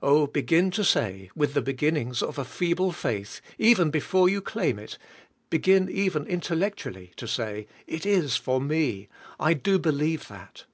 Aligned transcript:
Oh, 0.00 0.28
begin 0.28 0.70
to 0.70 0.84
say, 0.84 1.32
with 1.34 1.52
the 1.54 1.60
begin 1.60 1.96
nings 1.96 2.22
of 2.22 2.38
a 2.38 2.44
feeble 2.44 2.92
faith, 2.92 3.40
even 3.58 3.90
before 3.90 4.28
you 4.28 4.40
claim 4.40 4.78
it, 4.78 4.98
begin 5.50 5.90
even 5.90 6.26
intellectually 6.26 7.10
to 7.16 7.26
say:" 7.26 7.66
It 7.98 8.06
is 8.06 8.36
for 8.36 8.60
me; 8.60 9.08
I 9.40 9.54
do 9.54 9.80
believe 9.80 10.28
that. 10.28 10.66